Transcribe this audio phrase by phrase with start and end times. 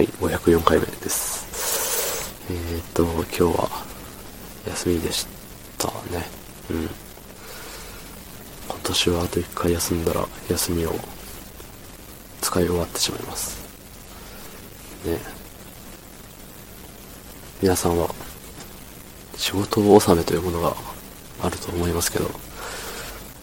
[0.00, 2.34] はい、504回目です。
[2.50, 3.68] えーっと、今日は
[4.66, 5.26] 休みでし
[5.76, 6.26] たね。
[6.70, 6.88] うん。
[8.66, 10.94] 今年はあと1回休んだら休みを
[12.40, 13.58] 使い終わってしまいます。
[15.04, 15.18] ね。
[17.60, 18.08] 皆さんは
[19.36, 20.74] 仕事納めというものが
[21.42, 22.30] あると思いますけど、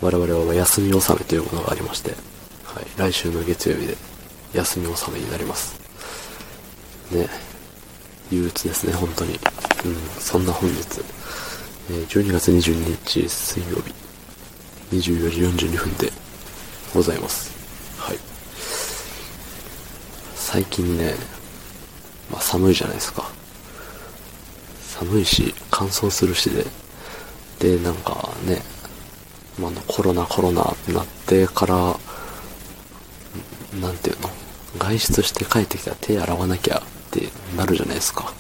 [0.02, 2.16] 我々は休み納めというものがありまして、
[2.64, 3.96] はい、来週の月曜日で
[4.55, 5.87] 休み納めになります。
[7.12, 7.30] ね、
[8.32, 9.34] 憂鬱ですね、本当に。
[9.34, 10.78] うん、そんな本日、
[11.89, 13.93] えー12月22日水曜日、
[14.96, 16.11] 24時42分で
[16.93, 17.52] ございます。
[17.97, 18.18] はい。
[20.36, 21.14] 最近ね、
[22.32, 23.30] まあ寒いじゃないですか。
[25.00, 26.66] 寒いし、乾燥するしで、
[27.60, 28.61] で、なんかね、
[29.60, 31.75] まあ、コロナコロナってなってから、
[33.80, 34.30] なんていうの
[34.78, 38.34] 外出して帰ってきたら手洗わなきゃってなるじゃないですか。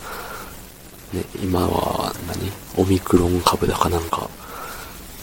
[1.13, 2.51] ね、今は何？
[2.75, 4.29] オミクロン株だかなんか、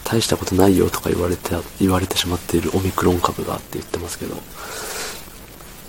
[0.04, 4.34] 大したことないよとか言われて、言われてしまっているオミクロン株がって言ってますけど、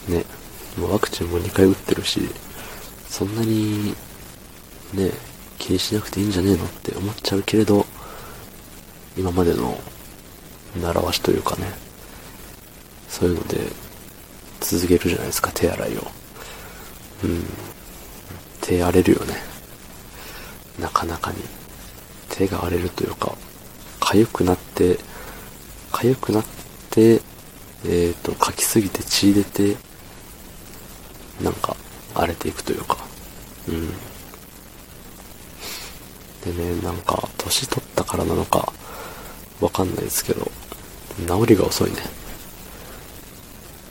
[0.08, 0.26] ね、
[0.78, 2.22] もうワクチンも2回打ってるし、
[3.10, 3.96] そんなに、
[4.94, 5.12] ね、
[5.58, 7.86] 気にしなくていいんじゃねえのって思っちゃうけれど、
[9.18, 9.80] 今までの
[10.82, 11.72] 習わしというかね、
[13.08, 13.58] そういうので
[14.60, 16.08] 続けるじゃないですか、手洗いを。
[17.24, 17.46] うん。
[18.62, 19.36] 手荒れるよね。
[20.80, 21.38] なかなかに。
[22.30, 23.34] 手が荒れるというか、
[24.02, 25.00] 痒くなって、
[25.92, 26.46] 痒くなっ
[26.90, 27.22] て、
[27.86, 29.78] えっ、と、かきすぎて血出て、
[31.42, 31.76] なんか
[32.14, 32.98] 荒れていくというか。
[33.68, 33.90] うん。
[36.54, 38.74] でね、なんか、年取ったからなのか、
[39.62, 40.52] わかんないですけど、
[41.26, 41.98] 治りが遅いね。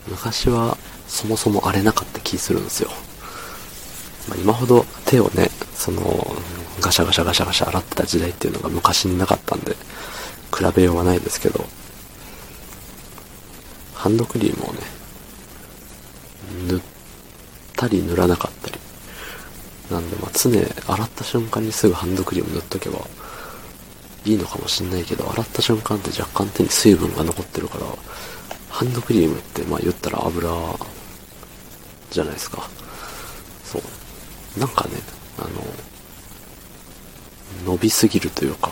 [0.07, 2.91] 昔は、そもそも荒れなかった気するんですよ。
[4.27, 6.35] まあ、今ほど手をね、その、
[6.81, 9.75] ガシャガシャガシャガシャ洗ってた時代っていうのが昔になかったんで、
[10.55, 11.65] 比べようがないですけど、
[13.93, 14.79] ハンドクリームをね、
[16.67, 16.81] 塗っ
[17.75, 18.79] たり塗らなかったり、
[19.91, 22.99] なんでまあ常洗った瞬間にすぐハンドクリーム塗っとけば
[24.25, 27.85] いいのかもしんないけど、洗った瞬間って若干手に水分が残ってるから、
[28.69, 30.49] ハンドクリームってまあ言ったら油
[32.11, 32.67] じゃないですか。
[33.63, 33.81] そう。
[34.57, 34.91] なんかね、
[35.37, 35.49] あの、
[37.73, 38.71] 伸びすぎるというか、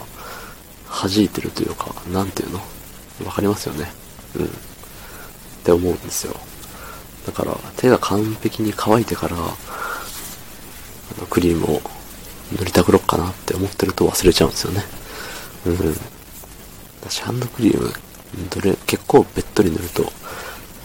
[0.90, 2.62] 弾いてるというか、なんていうの？
[3.26, 3.92] わかりますよね。
[4.36, 4.46] うん。
[4.46, 4.50] っ
[5.64, 6.36] て思うんですよ。
[7.26, 9.40] だから、手が完璧に乾いてから、あ
[11.20, 11.82] の、クリームを
[12.58, 14.84] 塗りたくろっかなって思ってると忘れちゃうんですよね。
[15.66, 15.96] うん。
[17.02, 17.94] 私、ハンドクリーム、
[18.50, 20.12] どれ、結構べっとり塗ると、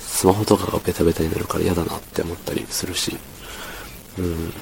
[0.01, 3.17] スマホとかがベタベタになるから嫌だなって思ったりするし、
[4.19, 4.53] うん。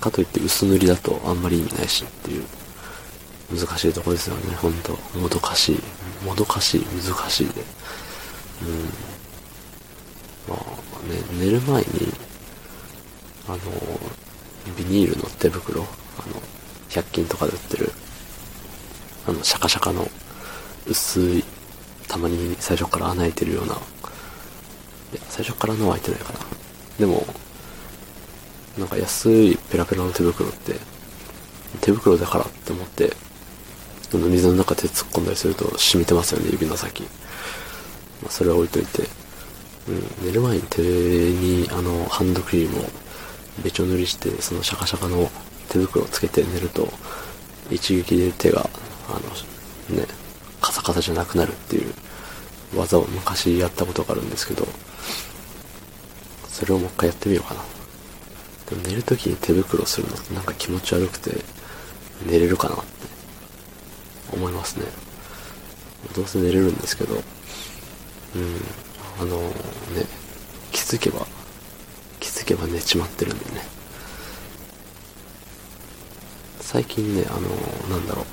[0.00, 2.44] かといって薄塗りだとあんまり意味ないしっていう、
[3.52, 4.92] 難しいとこですよね、ほんと。
[5.18, 5.78] もどかしい。
[6.24, 7.62] もどかしい、難しいで。
[8.62, 8.84] うん。
[10.48, 10.58] まあ
[11.08, 12.12] ね、寝る前に、
[13.48, 13.58] あの、
[14.76, 15.84] ビニールの手袋、あ
[16.28, 16.42] の、
[16.90, 17.92] 100均とかで売ってる、
[19.28, 20.08] あの、シャカシャカの
[20.86, 21.44] 薄い、
[22.08, 23.80] たまに最初から穴開いてるような、いや、
[25.28, 26.38] 最初から穴は開いてないかな。
[26.98, 27.26] でも、
[28.78, 30.74] なんか安いペラペラの手袋って、
[31.80, 33.12] 手袋だからって思って、
[34.14, 37.02] あの水の中手突っ込んだりすると染みてますよね、指の先。
[38.22, 39.02] まあ、それは置いといて、
[39.88, 42.84] うん、寝る前に手にあのハンドクリームを
[43.62, 45.30] べちょ塗りして、そのシャカシャカの
[45.68, 46.88] 手袋をつけて寝ると、
[47.70, 48.68] 一撃で手が、
[49.08, 49.12] あ
[49.90, 50.06] の、ね、
[50.60, 51.92] カサカサじゃなくなるっていう
[52.76, 54.66] 技を昔やったことがあるんですけど、
[56.48, 57.75] それをもう一回やってみようかな。
[58.68, 61.44] でも寝るときに手袋するのってなんか気持ち悪くて
[62.26, 62.84] 寝れるかなって
[64.32, 64.86] 思いますね。
[66.14, 67.22] どうせ寝れるんですけど、うん、
[69.20, 70.06] あのね、
[70.72, 71.26] 気づけば、
[72.20, 73.62] 気づけば寝ちまってるんでね。
[76.60, 78.26] 最近ね、あの、なんだろう、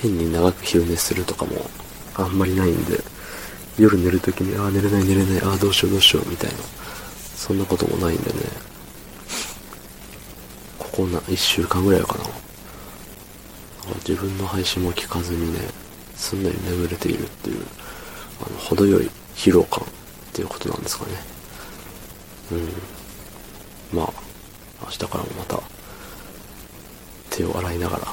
[0.00, 1.70] 変に長く昼寝するとかも
[2.14, 3.00] あんまりないんで、
[3.78, 6.56] 夜寝るときに、ああ、寝れない寝れない、ああ、どうしようどうしようみたいな、
[7.36, 8.40] そんなこともないんでね、
[10.92, 12.24] ここな、1週間ぐらいかな。
[14.06, 15.58] 自分の配信も聞かずにね、
[16.14, 17.64] すんなり眠れているっていう、
[18.46, 19.88] あの、程よい疲労感っ
[20.32, 21.12] ていうことなんですかね。
[22.52, 23.98] うん。
[23.98, 24.12] まあ、
[24.82, 25.60] 明日からもまた、
[27.30, 28.06] 手を洗いながら、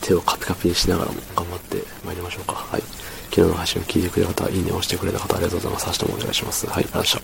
[0.00, 2.54] 手をカピカピにしながらも頑張って参りましょうか。
[2.54, 2.82] はい。
[3.30, 5.86] 昨日の配信を聞いてくれた方、いいねを押してくれた方、ありがとうございます。
[5.86, 6.66] 明日もお願いします。
[6.66, 7.23] はい、ありがとうございまし